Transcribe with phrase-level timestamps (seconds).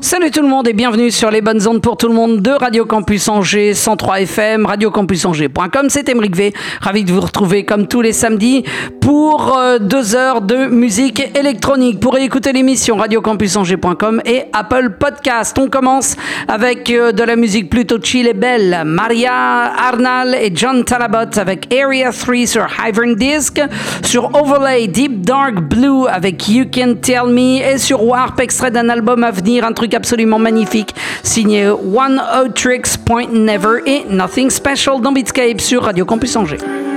[0.00, 2.50] Salut tout le monde et bienvenue sur les bonnes ondes pour tout le monde de
[2.50, 5.86] Radio Campus Angers 103 FM, radiocampusangers.com.
[5.88, 8.64] C'est Emeric V, ravi de vous retrouver comme tous les samedis
[9.00, 12.00] pour euh, deux heures de musique électronique.
[12.00, 15.56] Pour écouter l'émission radiocampusangers.com et Apple Podcast.
[15.58, 16.16] On commence
[16.48, 18.82] avec euh, de la musique plutôt chill et belle.
[18.84, 23.60] Maria Arnal et John Talabot avec Area 3 sur Hyvern Disc,
[24.02, 28.88] sur Overlay Deep Dark Blue avec You Can Tell Me et sur Warp, extrait d'un
[28.88, 35.00] album à venir, un absolument magnifique, signé One O Tricks Point Never et Nothing Special
[35.02, 36.93] dans Beatscape sur Radio Campus Angers.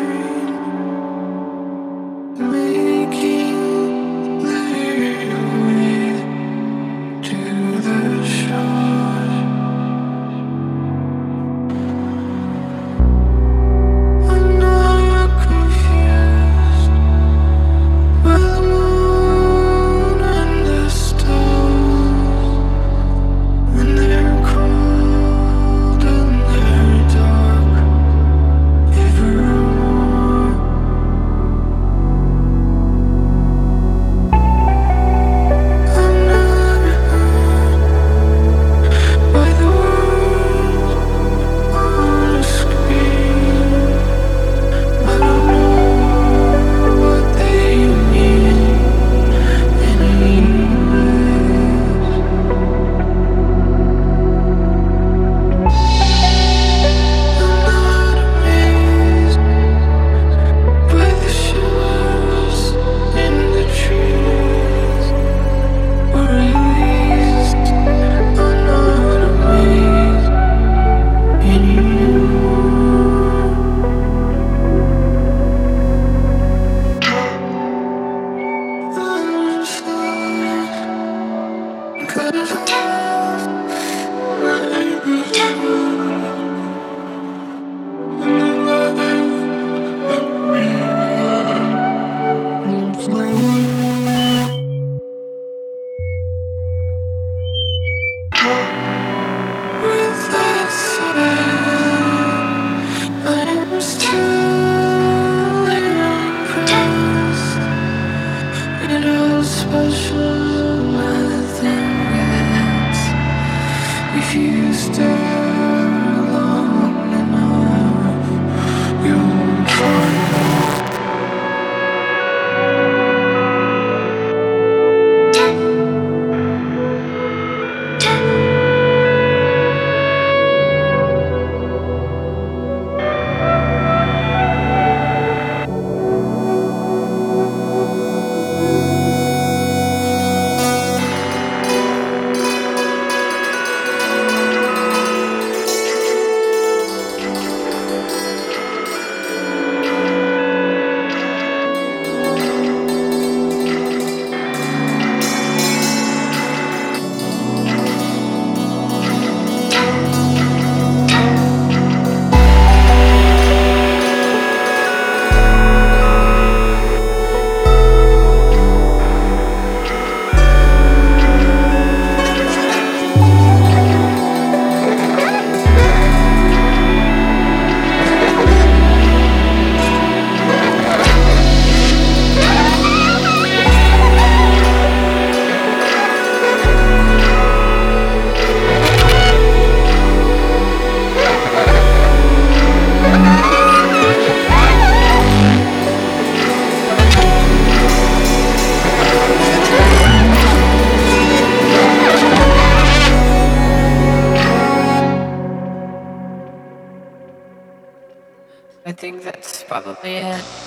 [210.07, 210.66] Yeah.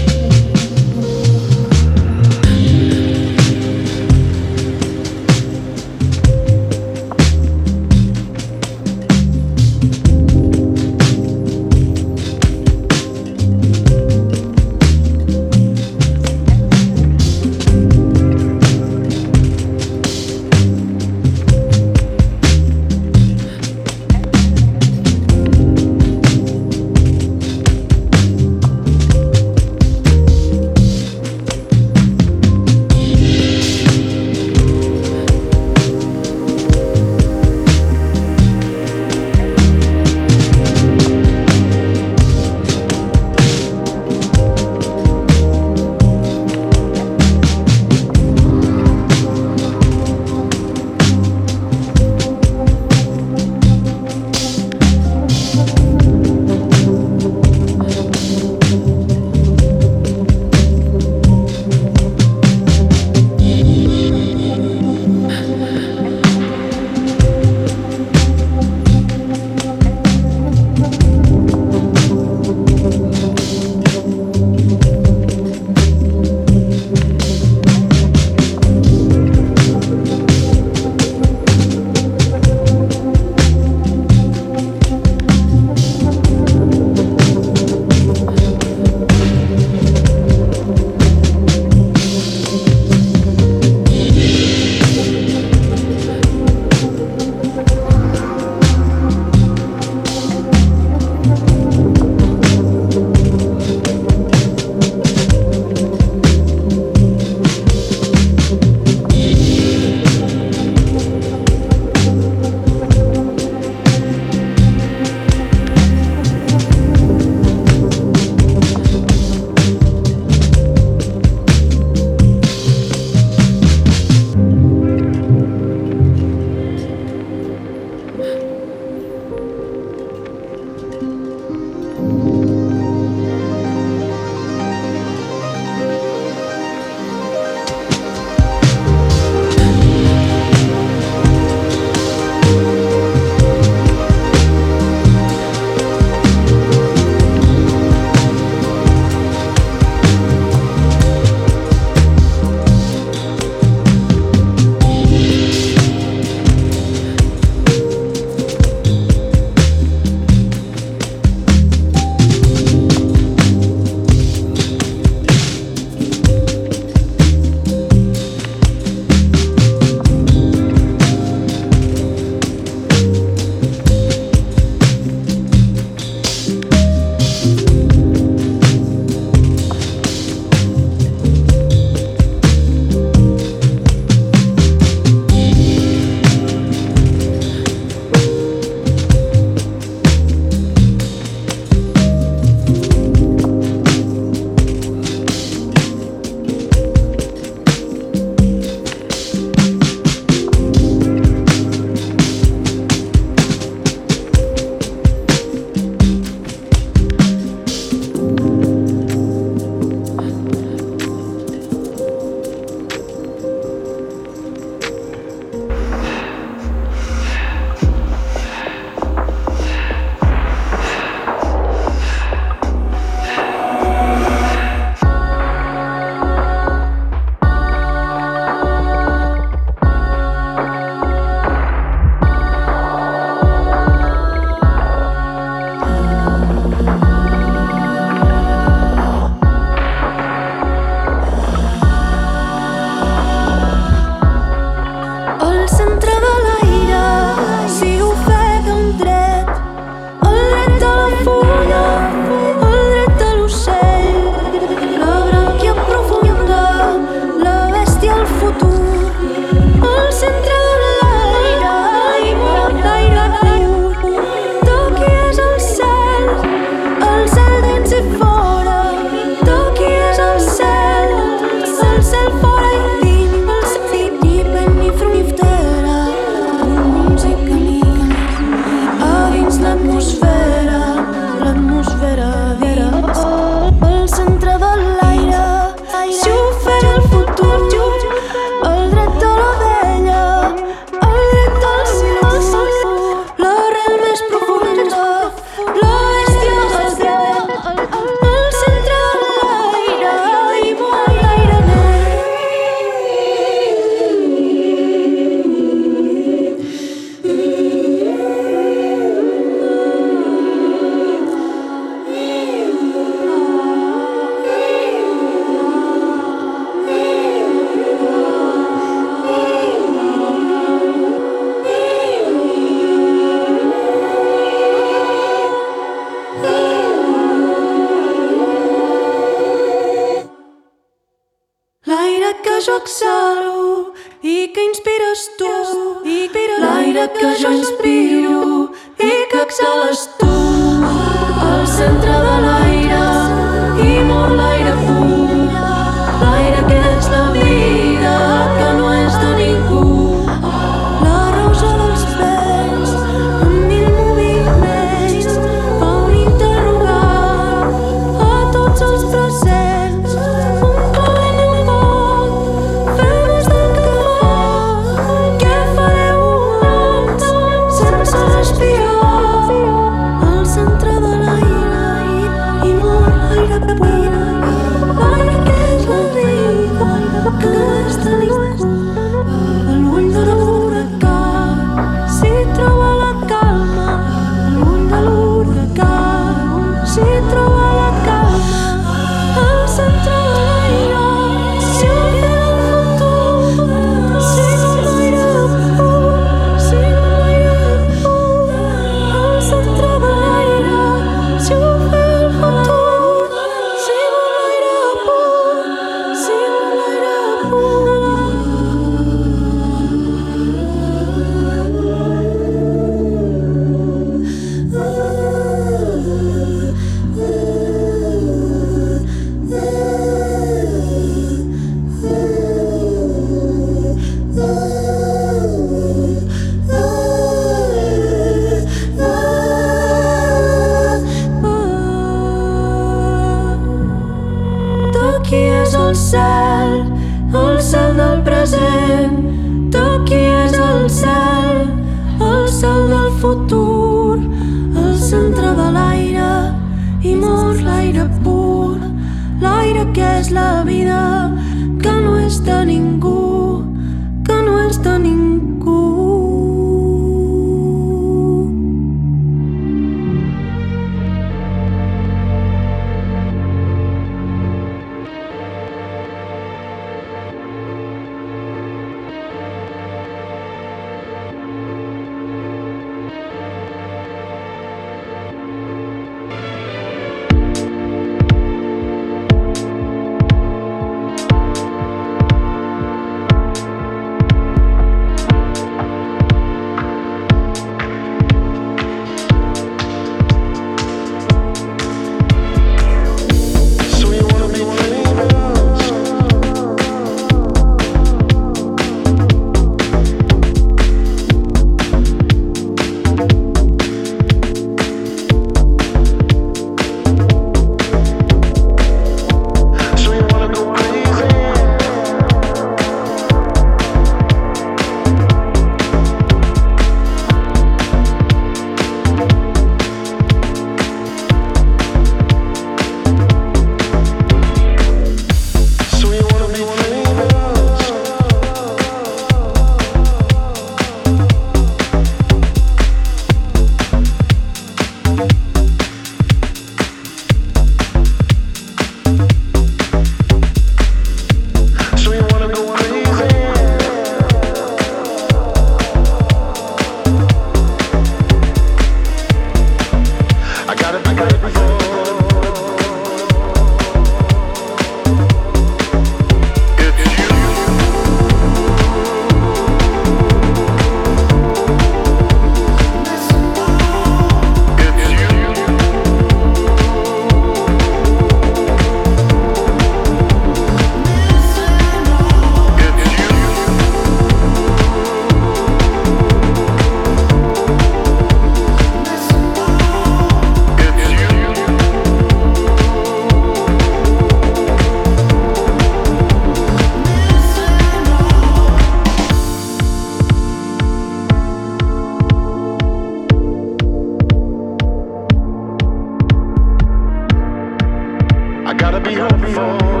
[599.55, 600.00] more.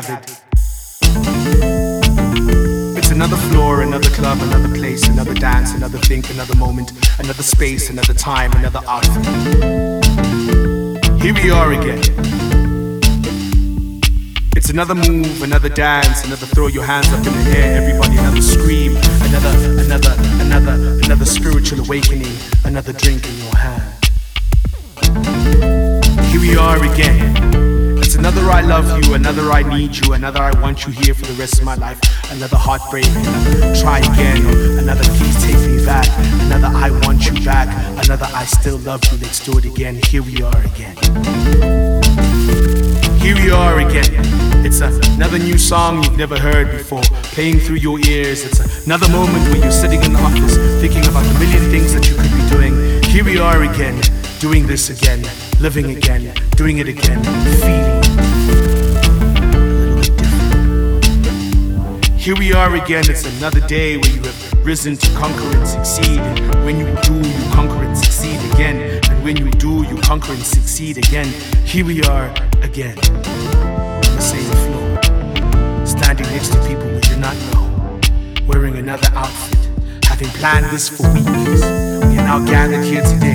[0.00, 0.24] Gathered.
[2.96, 7.90] It's another floor, another club, another place, another dance, another think, another moment, another space,
[7.90, 9.26] another time, another outfit.
[11.20, 12.00] Here we are again.
[14.56, 18.40] It's another move, another dance, another throw your hands up in the air, everybody, another
[18.40, 18.96] scream,
[19.28, 20.74] another, another, another,
[21.04, 23.92] another spiritual awakening, another drink in your hand.
[26.30, 27.61] Here we are again.
[28.42, 31.34] Another I love you, another I need you, another I want you here for the
[31.34, 32.00] rest of my life,
[32.32, 34.44] another heartbreak, another try again,
[34.80, 36.08] another please take me back,
[36.46, 37.68] another I want you back,
[38.04, 39.94] another I still love you, let's do it again.
[40.08, 40.96] Here we are again.
[43.20, 44.10] Here we are again.
[44.66, 47.02] It's another new song you've never heard before,
[47.36, 48.44] playing through your ears.
[48.44, 52.08] It's another moment where you're sitting in the office thinking about the million things that
[52.08, 53.02] you could be doing.
[53.04, 54.02] Here we are again,
[54.40, 55.22] doing this again,
[55.60, 57.22] living again, doing it again,
[57.62, 58.31] feeling
[62.22, 66.20] Here we are again, it's another day where you have risen to conquer and succeed.
[66.20, 69.00] And when you do, you conquer and succeed again.
[69.10, 71.26] And when you do, you conquer and succeed again.
[71.66, 72.32] Here we are
[72.62, 78.00] again, on the same floor, standing next to people we do not know,
[78.46, 79.58] wearing another outfit,
[80.04, 81.26] having planned this for weeks.
[82.06, 83.34] We are now gathered here today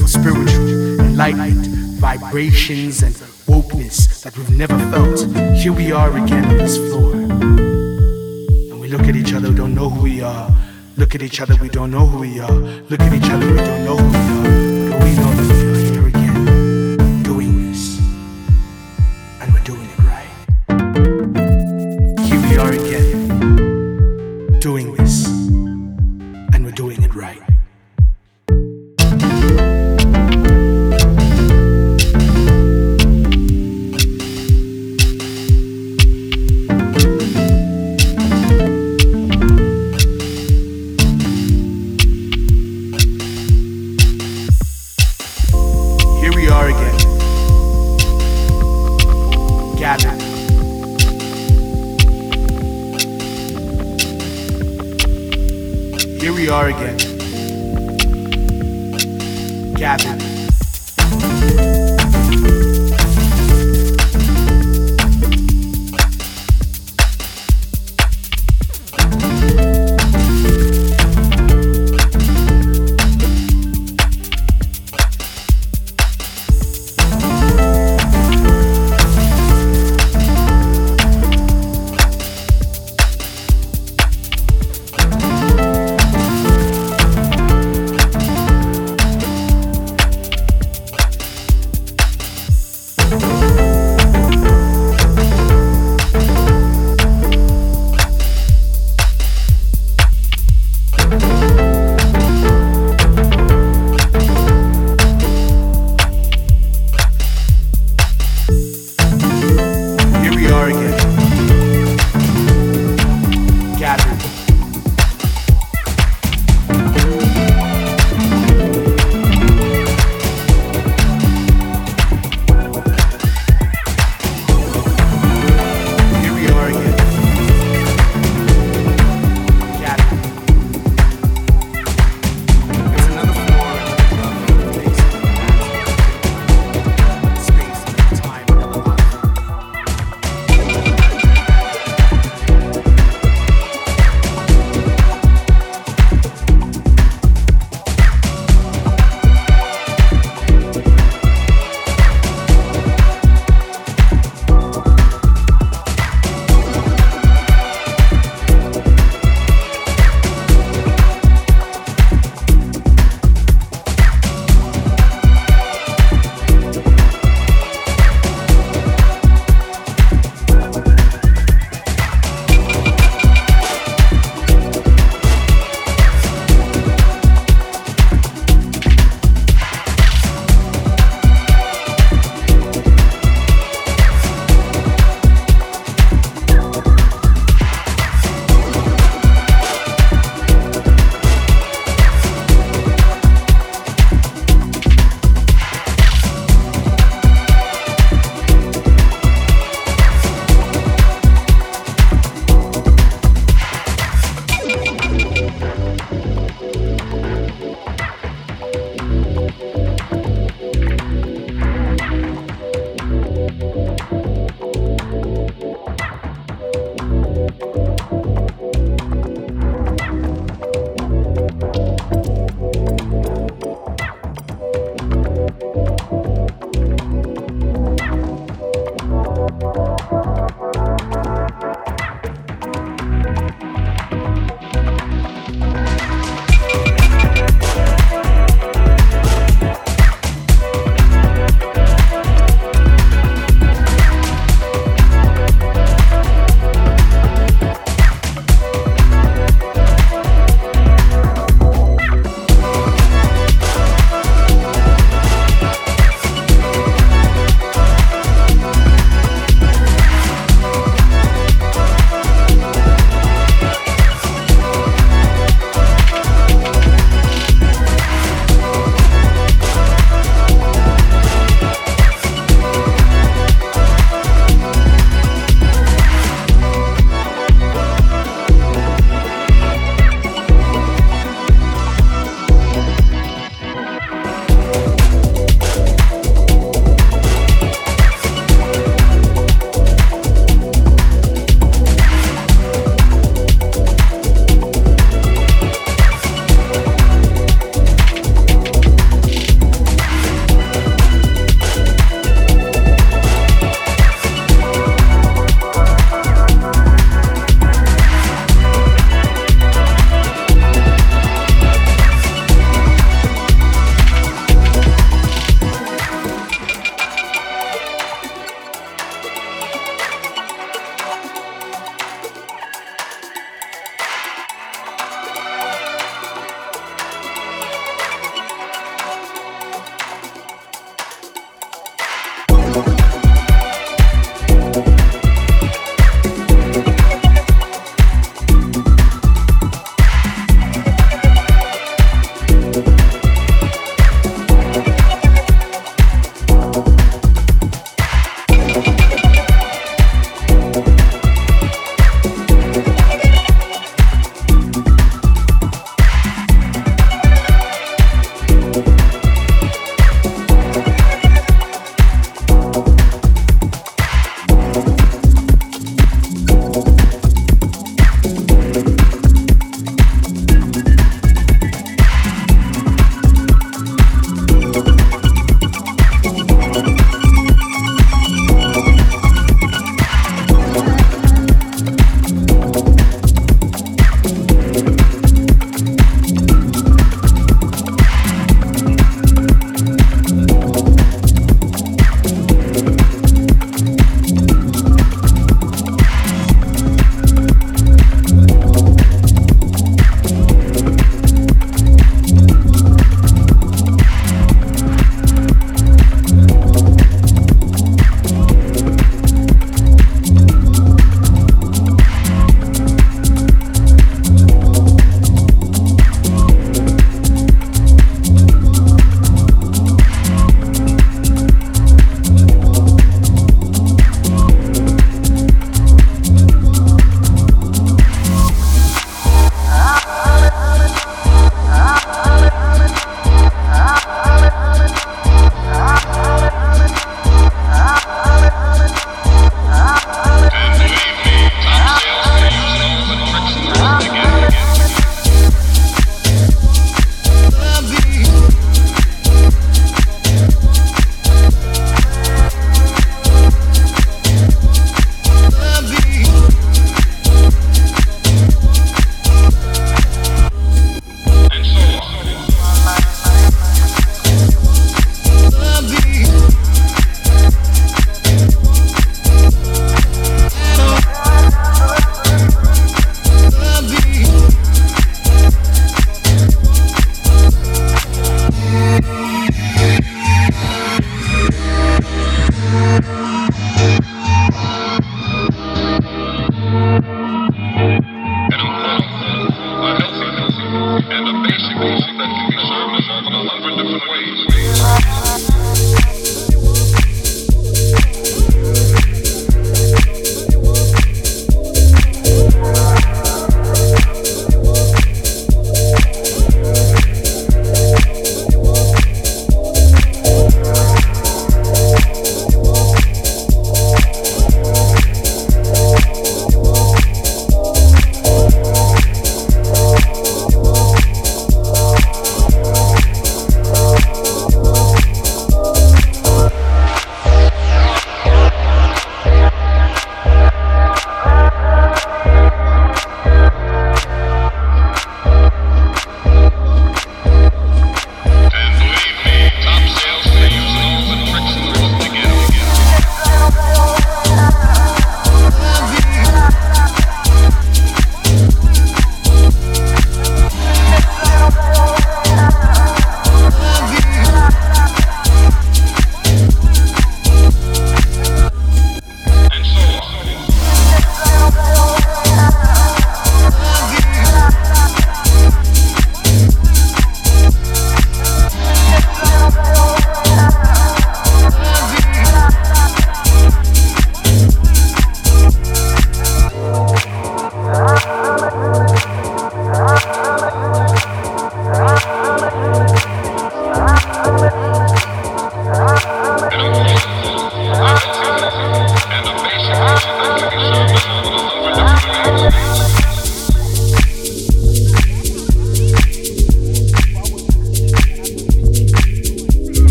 [0.00, 1.68] for spiritual enlightenment,
[2.00, 3.14] vibrations, and
[3.46, 5.24] wokeness that we've never felt.
[5.56, 7.77] Here we are again on this floor.
[9.08, 10.50] Look at each other, we don't know who we are.
[10.98, 12.52] Look at each other, we don't know who we are.
[12.52, 14.90] Look at each other, we don't know who we are.
[14.90, 15.67] But we know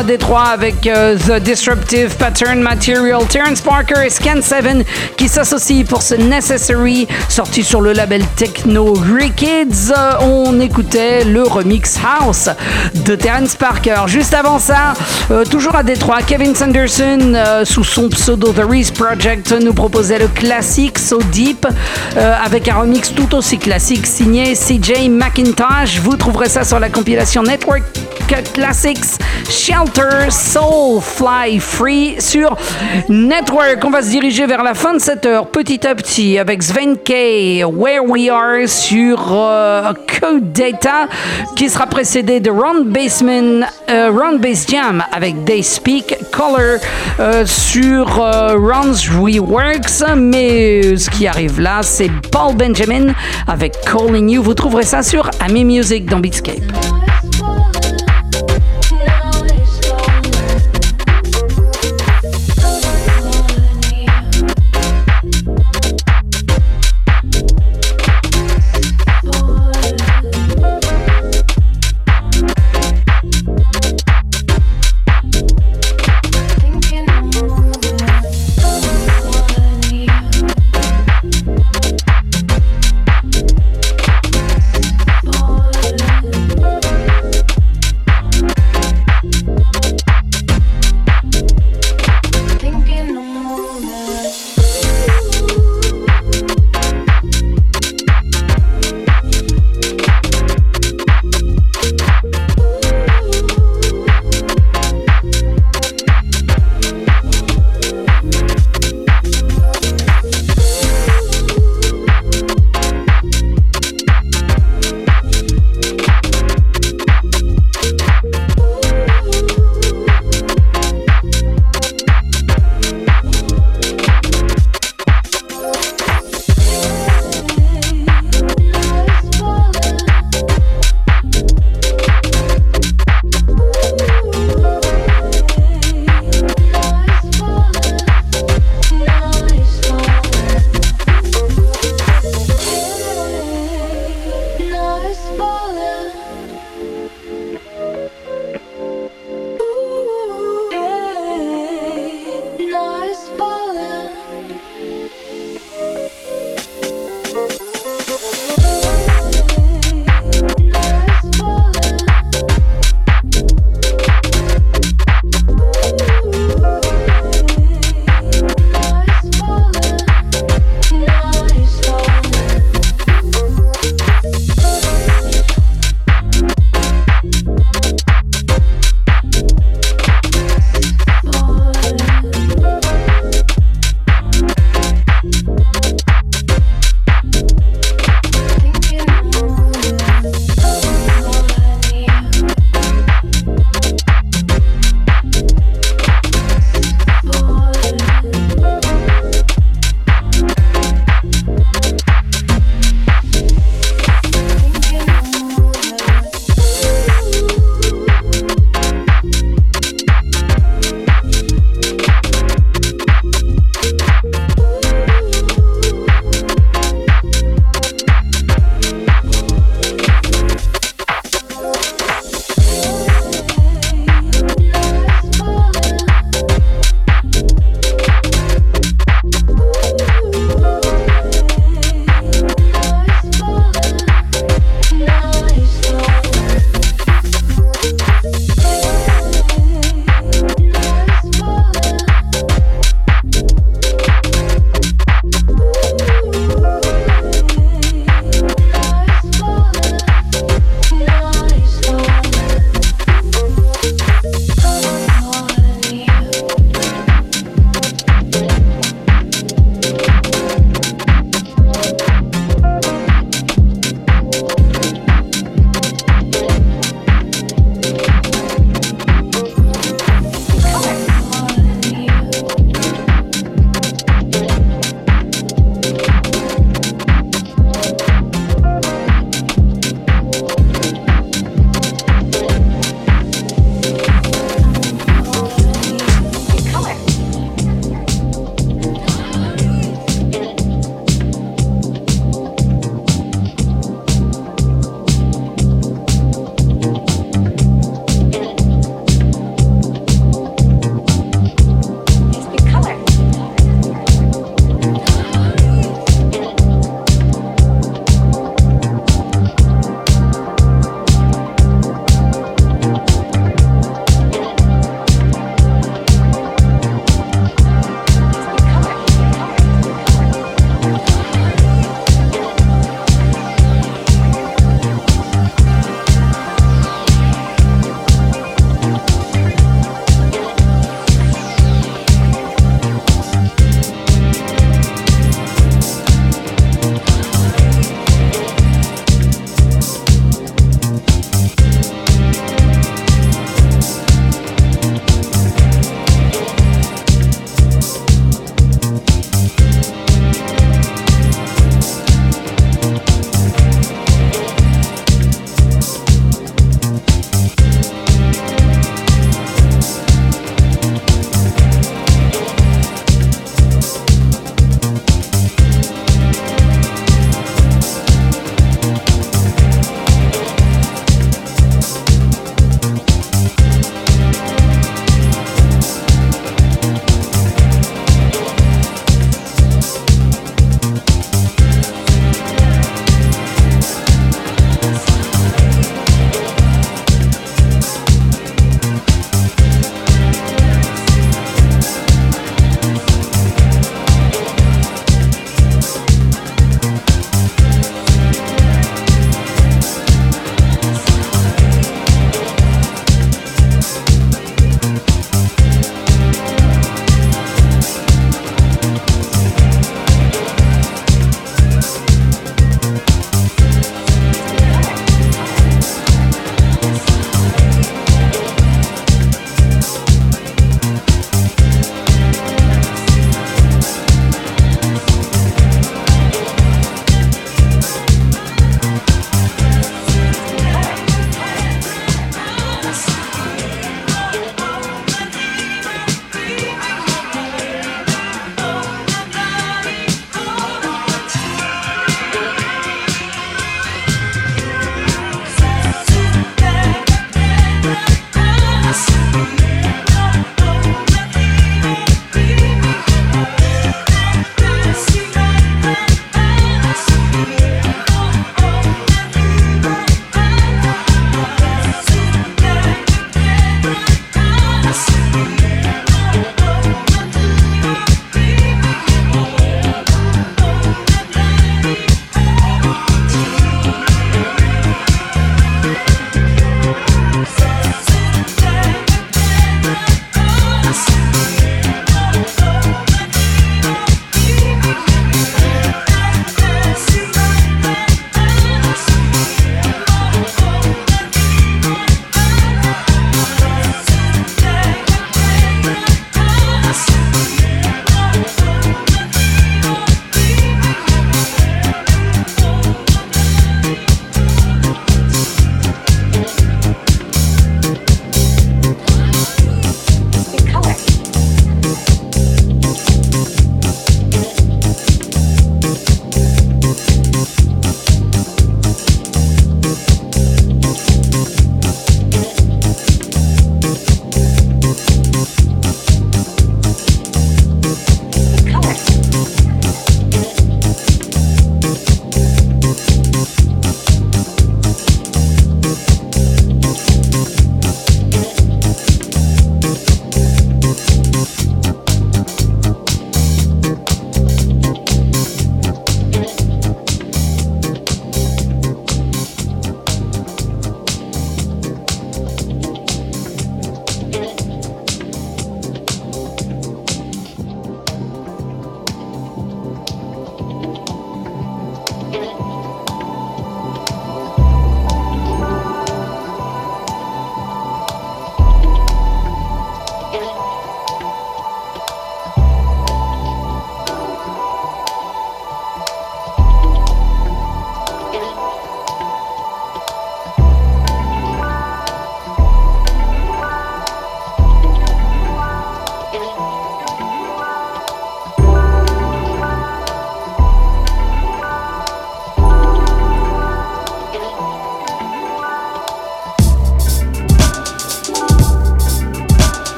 [0.00, 4.84] à Détroit avec euh, The Disruptive Pattern Material, Terrence Parker et Scan7
[5.18, 9.92] qui s'associent pour ce Necessary sorti sur le label techno Rikids.
[9.94, 12.48] Euh, on écoutait le remix House
[13.04, 14.04] de Terrence Parker.
[14.06, 14.94] Juste avant ça,
[15.30, 20.18] euh, toujours à Détroit, Kevin Sanderson euh, sous son pseudo The Reese Project nous proposait
[20.18, 21.66] le classique So Deep
[22.16, 26.00] avec un remix tout aussi classique signé CJ McIntosh.
[26.02, 27.82] Vous trouverez ça sur la compilation Network
[28.54, 29.18] Classics
[30.30, 32.56] Soul Fly Free sur
[33.08, 33.84] Network.
[33.84, 36.96] On va se diriger vers la fin de cette heure petit à petit avec Sven
[36.96, 37.64] K.
[37.64, 41.08] Where We Are sur euh, Code Data
[41.56, 44.10] qui sera précédé de Round Basement, euh,
[44.68, 46.78] Jam avec They Speak Color
[47.18, 50.16] euh, sur Rounds Reworks.
[50.16, 53.12] Mais ce qui arrive là, c'est Paul Benjamin
[53.46, 54.42] avec Calling You.
[54.42, 56.62] Vous trouverez ça sur Ami Music dans Beatscape.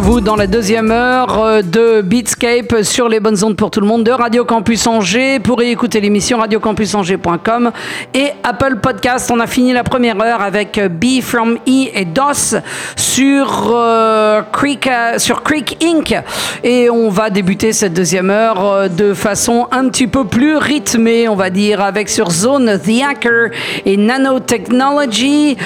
[0.00, 3.86] Vous dans la deuxième heure euh, de Beatscape sur les bonnes ondes pour tout le
[3.86, 5.38] monde de Radio Campus Angers.
[5.40, 7.70] Pour y écouter l'émission radiocampusangers.com
[8.12, 9.30] et Apple Podcast.
[9.32, 12.56] On a fini la première heure avec B from E et DOS
[13.16, 16.14] sur, euh, Creek, euh, sur Creek Inc.
[16.62, 21.26] Et on va débuter cette deuxième heure euh, de façon un petit peu plus rythmée,
[21.26, 23.52] on va dire, avec sur Zone The Hacker
[23.86, 25.56] et Nanotechnology,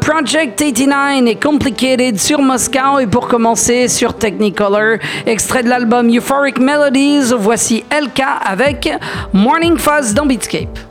[0.00, 2.98] Project 89 et Complicated sur Moscow.
[3.00, 8.90] Et pour commencer, sur Technicolor, extrait de l'album Euphoric Melodies, voici LK avec
[9.32, 10.89] Morning Fuzz dans Beatscape.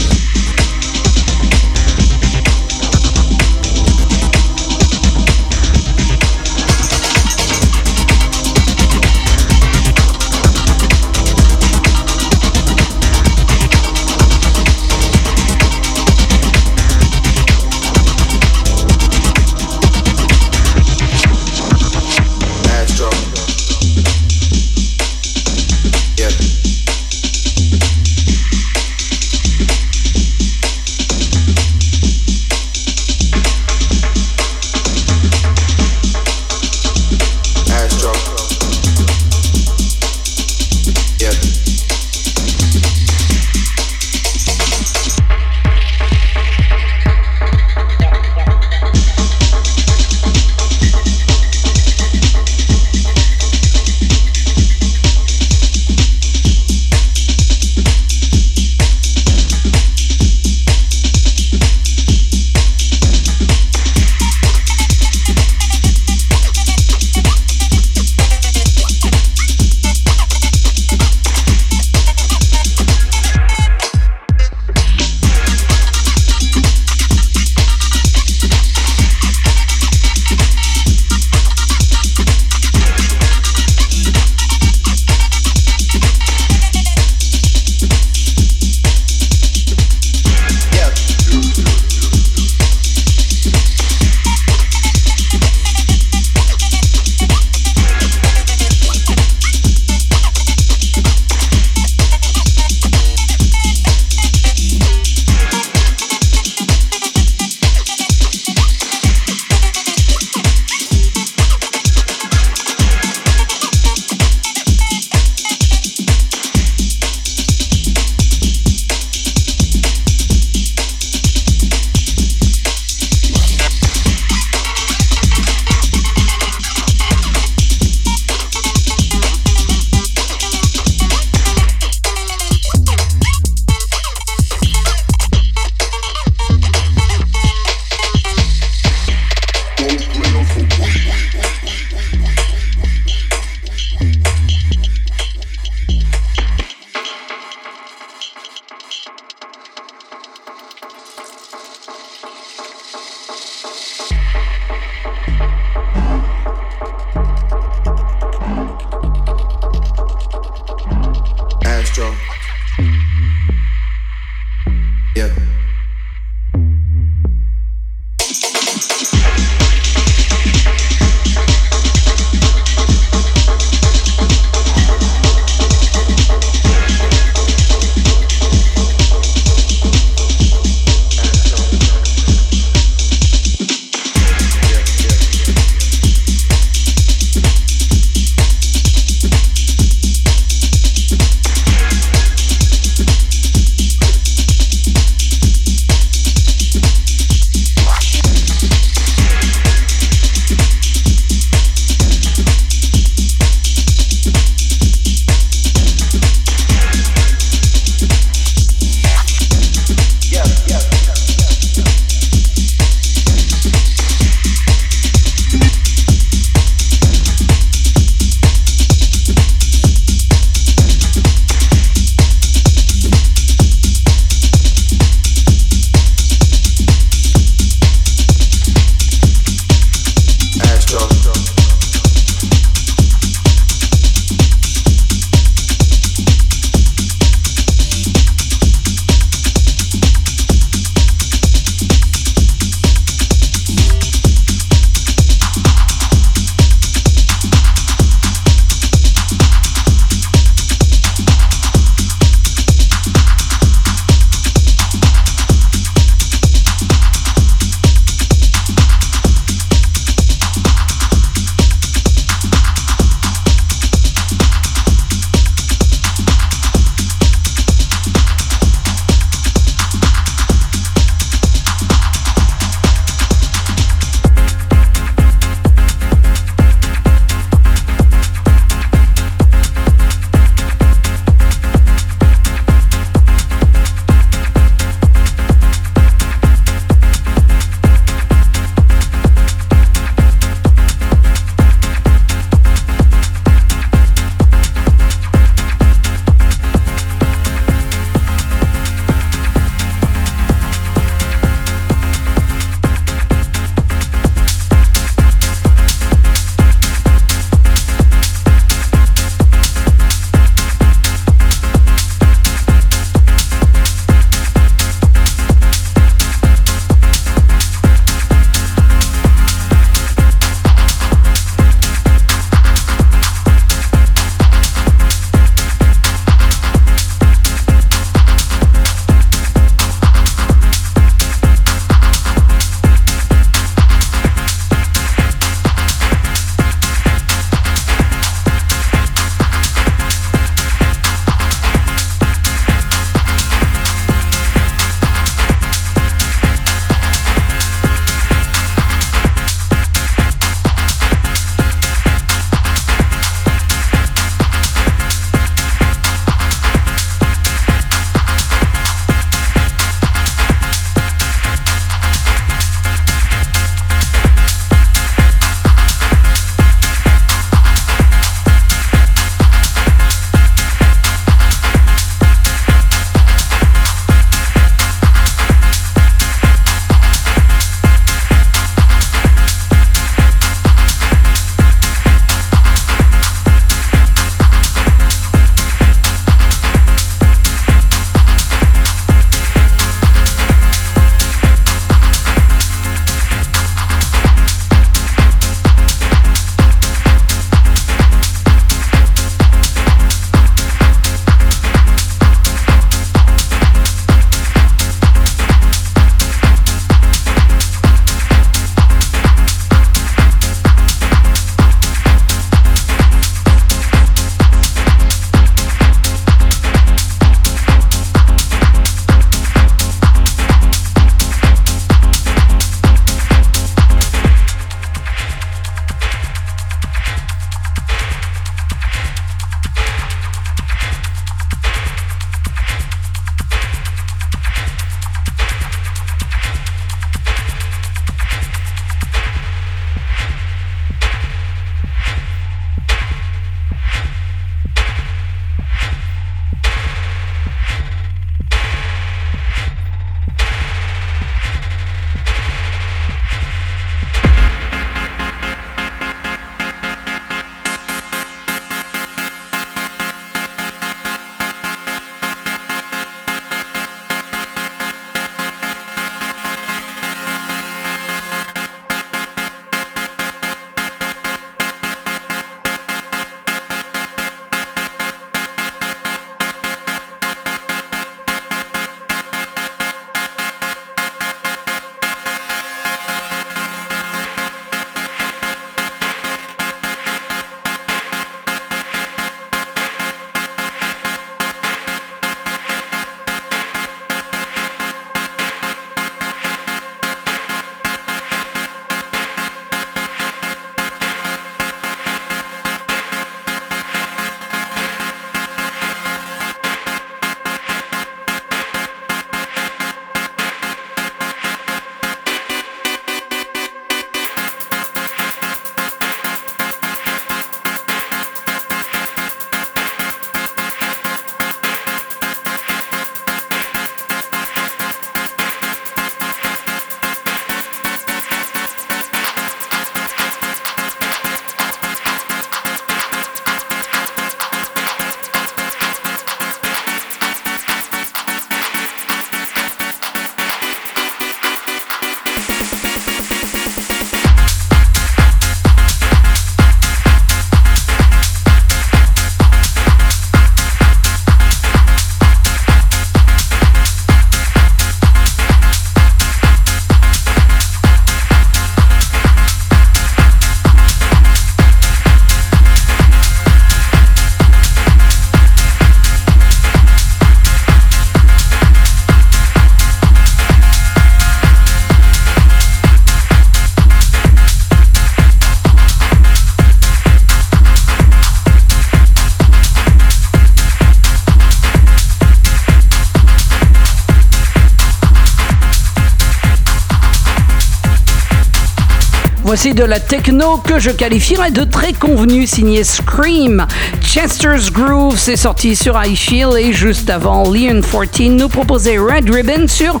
[589.62, 593.66] Voici de la techno que je qualifierais de très convenue, signé Scream.
[594.02, 599.68] Chester's Groove, c'est sorti sur iFeel et juste avant, Leon 14 nous proposait Red Ribbon
[599.68, 600.00] sur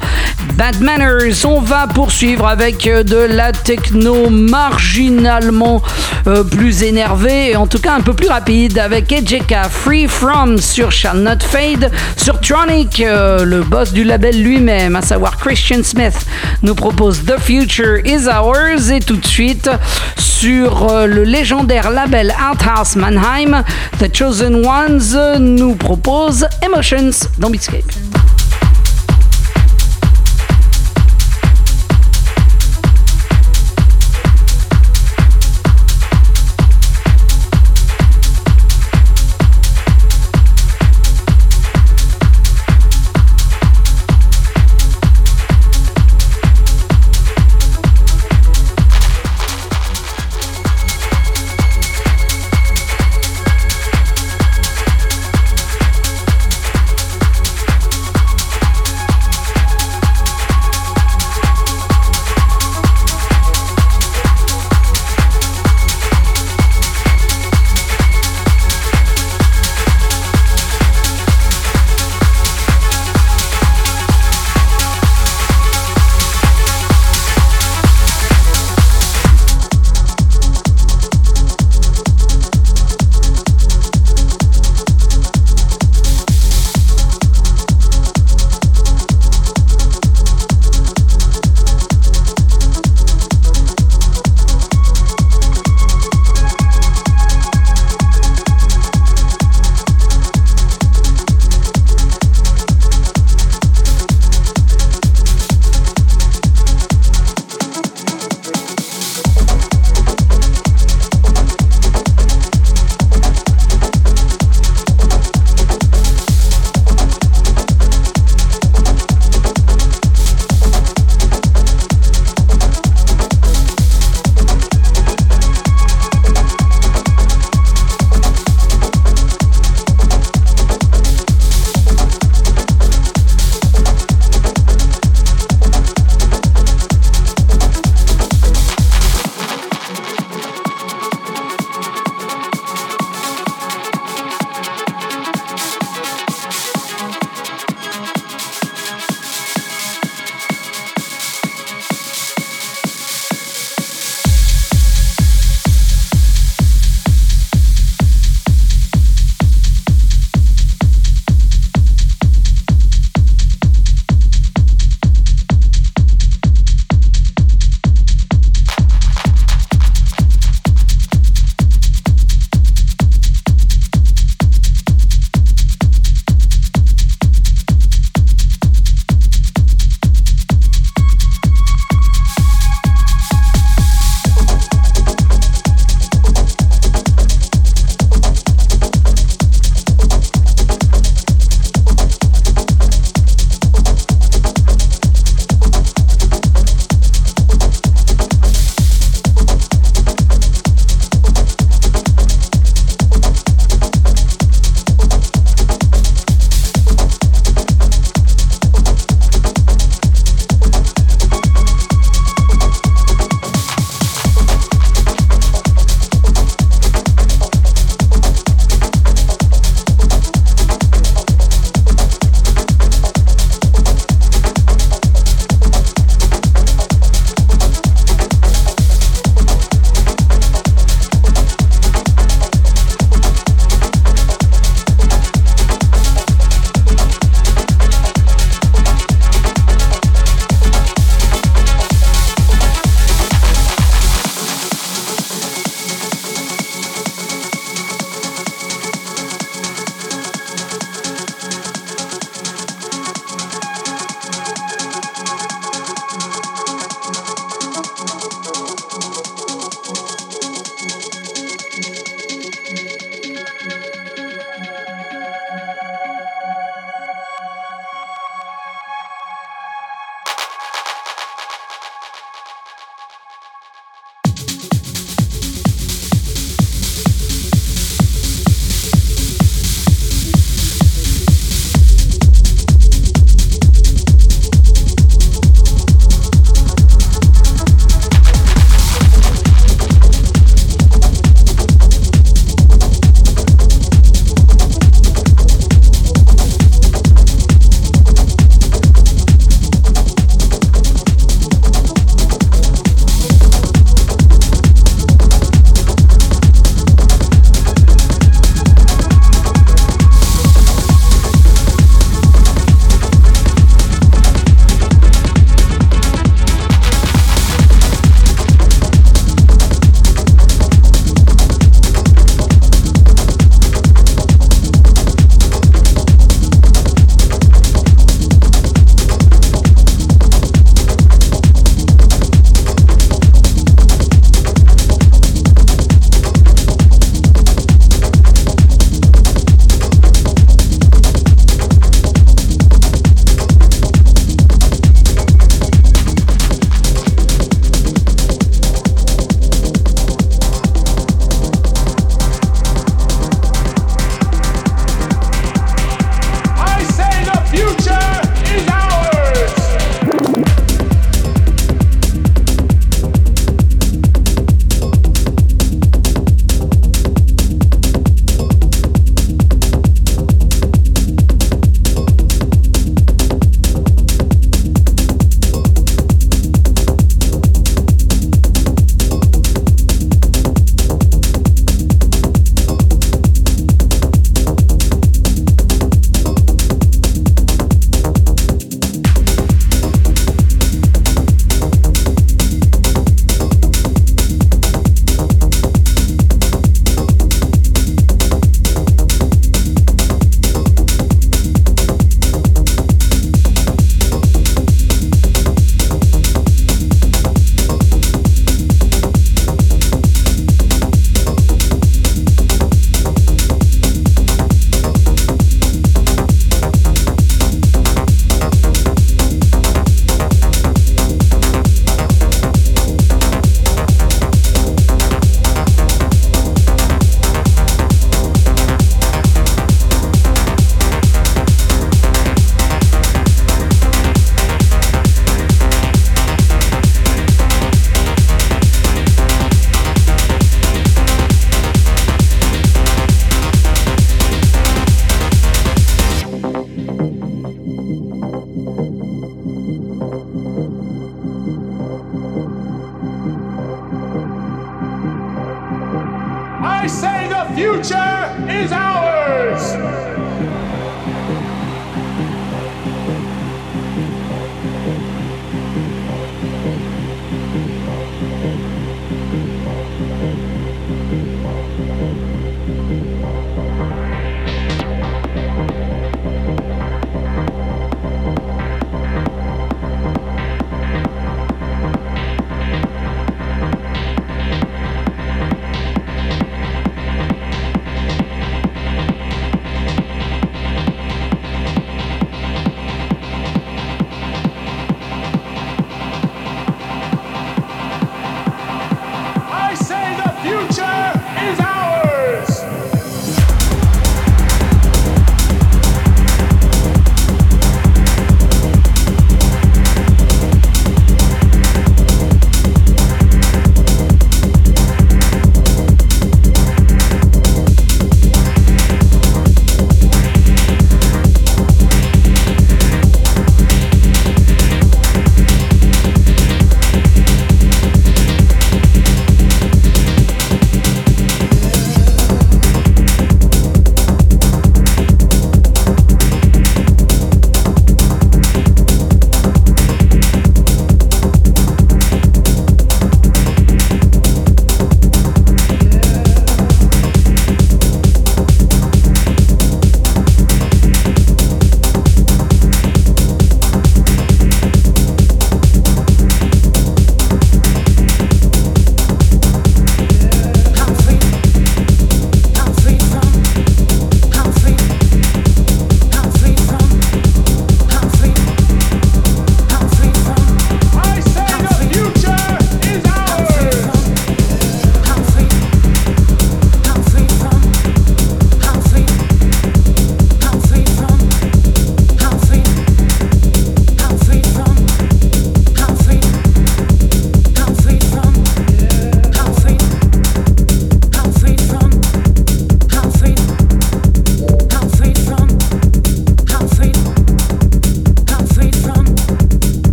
[0.60, 1.46] Bad Manners.
[1.46, 5.80] On va poursuivre avec euh, de la techno marginalement
[6.26, 10.58] euh, plus énervée et en tout cas un peu plus rapide avec Ejeka Free From
[10.58, 11.90] sur Shall Not Fade.
[12.18, 16.26] Sur Tronic, euh, le boss du label lui-même, à savoir Christian Smith,
[16.62, 19.70] nous propose The Future Is Ours et tout de suite
[20.18, 23.64] sur le légendaire label Outhouse Mannheim,
[23.98, 28.09] The Chosen Ones nous propose Emotions dans Beatscape.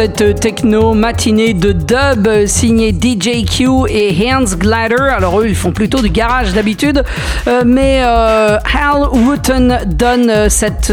[0.00, 5.10] Cette techno matinée de dub signée DJ Q et Hans Glider.
[5.10, 7.02] Alors eux, ils font plutôt du garage d'habitude,
[7.48, 10.92] euh, mais euh, Hal Wooten donne euh, cette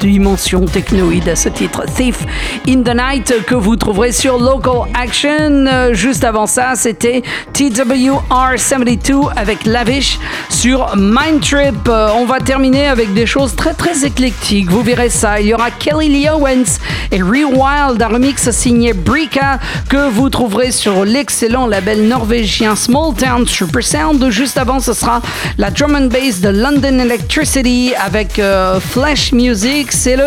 [0.00, 1.82] dimension technoïde à ce titre.
[1.94, 2.24] Thief
[2.66, 5.92] in the Night que vous trouverez sur Local Action.
[5.92, 7.20] Juste avant ça, c'était
[7.52, 10.18] TWR72 avec Lavish
[10.48, 11.86] sur Mind Trip.
[11.86, 14.70] On va terminer avec des choses très très éclectiques.
[14.70, 15.38] Vous verrez ça.
[15.38, 16.78] Il y aura Kelly Lee Owens
[17.12, 19.58] et Rewild, un remix signé Brika
[19.88, 24.30] que vous trouverez sur l'excellent label norvégien Small Town Super Sound.
[24.30, 25.20] Juste avant, ce sera
[25.58, 29.90] la drum and bass de London Electricity avec euh, Flash Music.
[29.90, 30.26] C'est le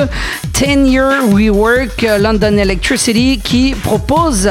[0.64, 4.50] 10 Year Rework euh, London Electricity qui propose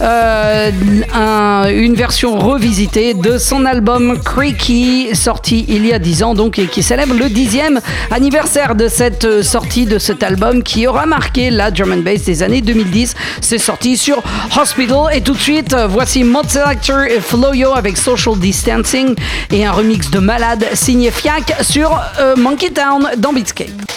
[0.00, 0.70] euh,
[1.12, 6.60] un- une version revisitée de son album Creaky, sorti il y a 10 ans donc
[6.60, 7.80] et qui célèbre le 10e
[8.12, 12.44] anniversaire de cette euh, sortie de cet album qui aura marqué la and bass des
[12.44, 13.14] années 2010.
[13.40, 14.22] C'est sorti sur
[14.60, 19.16] Hospital et tout de suite voici Mod Selector et Floyo avec Social Distancing
[19.52, 22.00] et un remix de malade signé Fiac sur
[22.36, 23.87] Monkey Town dans Beatscape.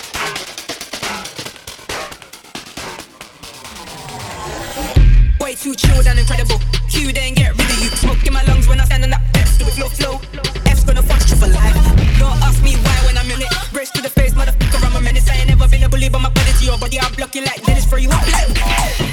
[14.02, 15.30] The face, motherfucker, I'm a menace.
[15.30, 17.64] I ain't never been a bully, but my body to your body, I'm blocking like
[17.64, 19.11] Dennis for you.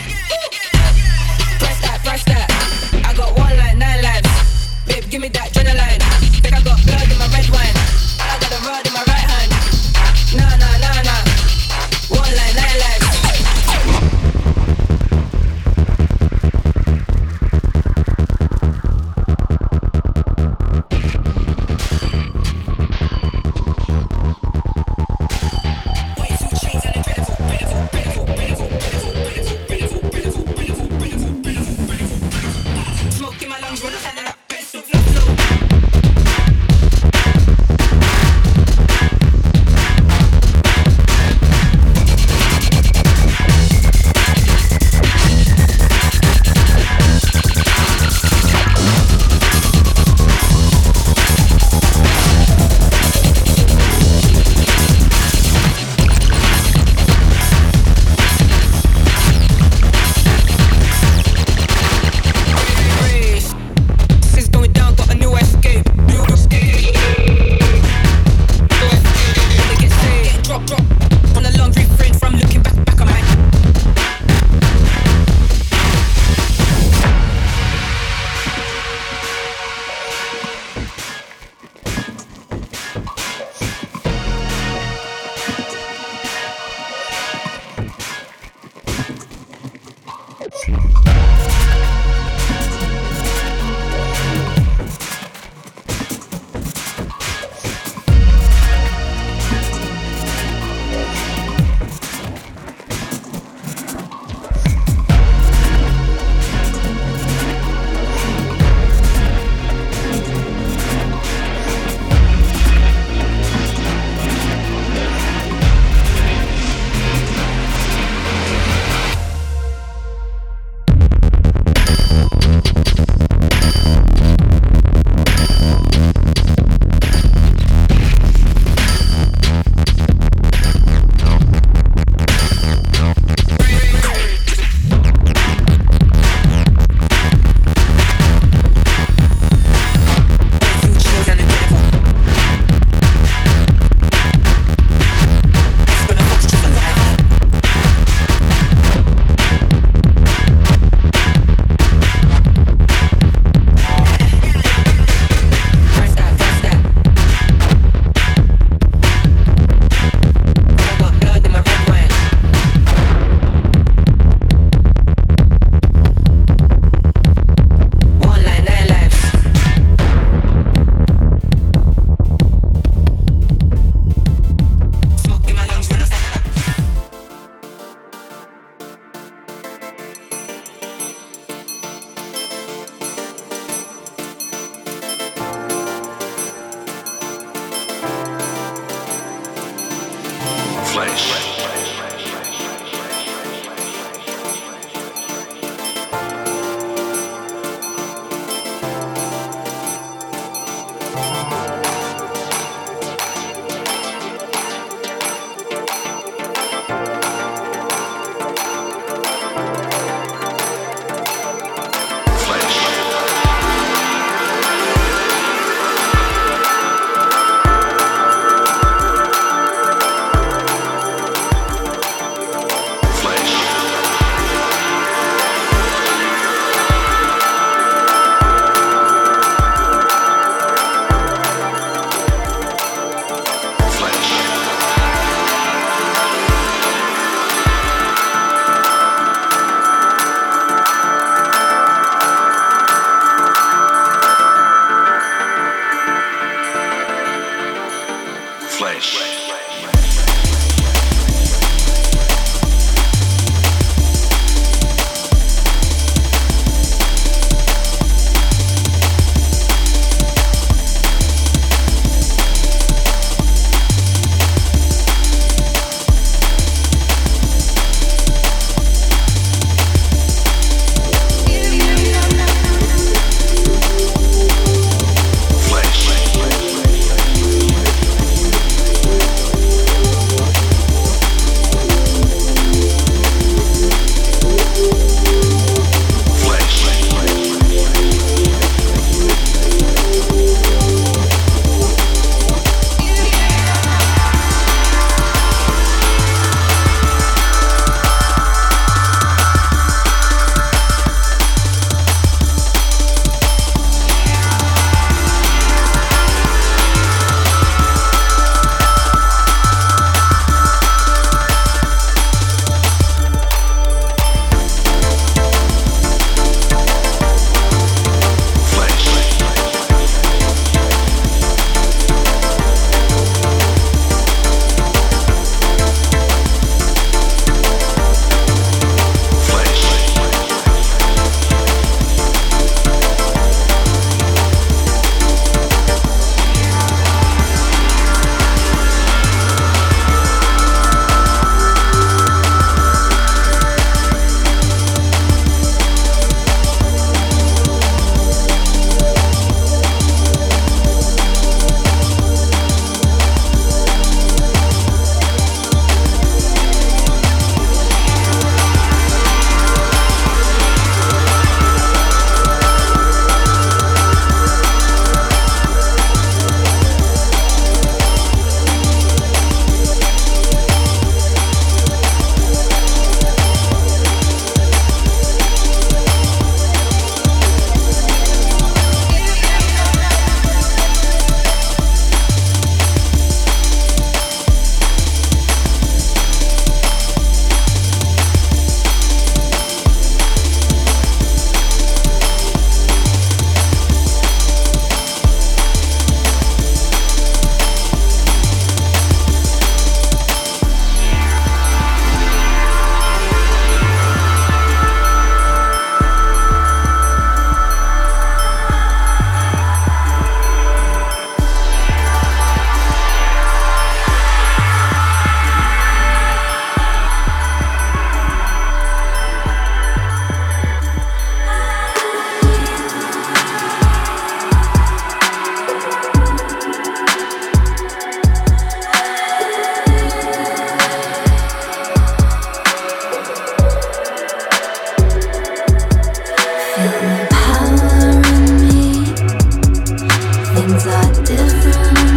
[440.69, 442.08] things are different.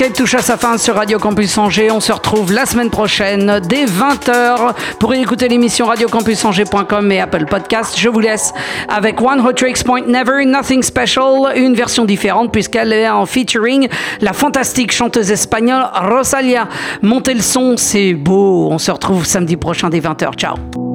[0.00, 1.90] Beatscape touche à sa fin sur Radio Campus Angers.
[1.90, 7.98] On se retrouve la semaine prochaine dès 20h pour écouter l'émission radiocampusangers.com et Apple Podcast.
[7.98, 8.54] Je vous laisse
[8.88, 13.88] avec One Hot Tricks Point Never, Nothing Special, une version différente puisqu'elle est en featuring
[14.22, 16.66] la fantastique chanteuse espagnole Rosalia.
[17.02, 18.68] Montez le son, c'est beau.
[18.70, 20.32] On se retrouve samedi prochain dès 20h.
[20.34, 20.89] Ciao.